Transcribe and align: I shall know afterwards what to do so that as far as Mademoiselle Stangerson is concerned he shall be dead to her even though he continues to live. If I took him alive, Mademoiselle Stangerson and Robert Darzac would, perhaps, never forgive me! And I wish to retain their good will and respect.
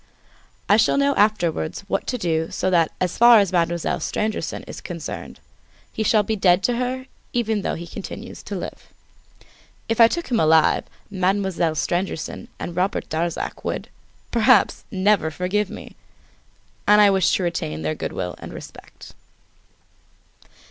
I 0.67 0.77
shall 0.77 0.97
know 0.97 1.13
afterwards 1.13 1.81
what 1.81 2.07
to 2.07 2.17
do 2.17 2.49
so 2.49 2.71
that 2.71 2.91
as 2.99 3.19
far 3.19 3.37
as 3.37 3.51
Mademoiselle 3.51 3.99
Stangerson 3.99 4.63
is 4.63 4.81
concerned 4.81 5.39
he 5.93 6.01
shall 6.01 6.23
be 6.23 6.35
dead 6.35 6.63
to 6.63 6.77
her 6.77 7.05
even 7.33 7.61
though 7.61 7.75
he 7.75 7.85
continues 7.85 8.41
to 8.41 8.55
live. 8.55 8.91
If 9.87 10.01
I 10.01 10.07
took 10.07 10.31
him 10.31 10.39
alive, 10.39 10.85
Mademoiselle 11.11 11.75
Stangerson 11.75 12.47
and 12.59 12.75
Robert 12.75 13.09
Darzac 13.09 13.63
would, 13.63 13.89
perhaps, 14.31 14.85
never 14.89 15.29
forgive 15.29 15.69
me! 15.69 15.95
And 16.87 16.99
I 16.99 17.11
wish 17.11 17.31
to 17.35 17.43
retain 17.43 17.83
their 17.83 17.93
good 17.93 18.11
will 18.11 18.33
and 18.39 18.51
respect. 18.55 19.13